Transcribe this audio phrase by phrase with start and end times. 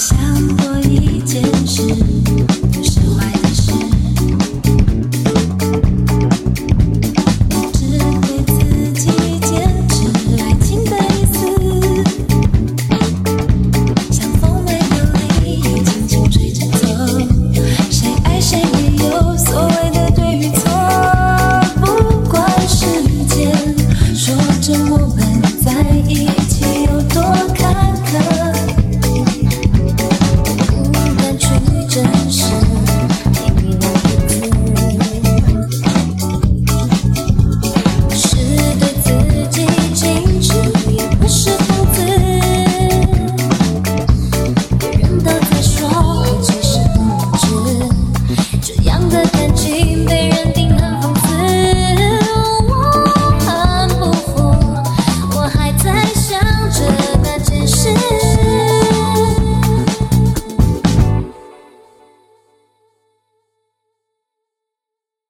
[0.00, 0.16] 想
[0.56, 2.19] 过一件事。